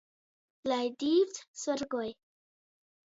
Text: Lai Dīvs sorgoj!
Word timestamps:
Lai 0.71 0.87
Dīvs 1.03 1.43
sorgoj! 1.65 2.09